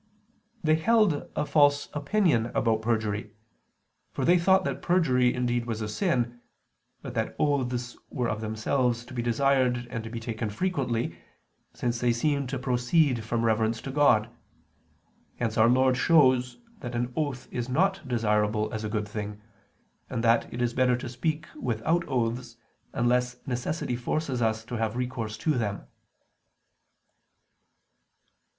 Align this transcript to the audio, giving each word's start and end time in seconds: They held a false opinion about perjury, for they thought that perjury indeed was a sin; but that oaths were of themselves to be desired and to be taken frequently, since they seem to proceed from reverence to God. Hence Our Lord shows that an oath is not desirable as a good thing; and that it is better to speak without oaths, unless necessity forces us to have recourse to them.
They 0.63 0.73
held 0.77 1.29
a 1.35 1.45
false 1.45 1.87
opinion 1.93 2.47
about 2.55 2.81
perjury, 2.81 3.33
for 4.11 4.25
they 4.25 4.39
thought 4.39 4.63
that 4.63 4.81
perjury 4.81 5.31
indeed 5.31 5.67
was 5.67 5.79
a 5.79 5.87
sin; 5.87 6.41
but 7.03 7.13
that 7.13 7.35
oaths 7.37 7.95
were 8.09 8.27
of 8.27 8.41
themselves 8.41 9.05
to 9.05 9.13
be 9.13 9.21
desired 9.21 9.85
and 9.91 10.03
to 10.03 10.09
be 10.09 10.19
taken 10.19 10.49
frequently, 10.49 11.19
since 11.75 11.99
they 11.99 12.11
seem 12.11 12.47
to 12.47 12.57
proceed 12.57 13.23
from 13.23 13.45
reverence 13.45 13.79
to 13.83 13.91
God. 13.91 14.27
Hence 15.37 15.55
Our 15.55 15.69
Lord 15.69 15.95
shows 15.97 16.57
that 16.79 16.95
an 16.95 17.13
oath 17.15 17.47
is 17.51 17.69
not 17.69 18.07
desirable 18.07 18.73
as 18.73 18.83
a 18.83 18.89
good 18.89 19.07
thing; 19.07 19.39
and 20.09 20.23
that 20.23 20.51
it 20.51 20.63
is 20.63 20.73
better 20.73 20.97
to 20.97 21.09
speak 21.09 21.45
without 21.55 22.03
oaths, 22.07 22.57
unless 22.91 23.35
necessity 23.45 23.95
forces 23.95 24.41
us 24.41 24.65
to 24.65 24.77
have 24.77 24.95
recourse 24.95 25.37
to 25.37 25.51
them. 25.51 25.85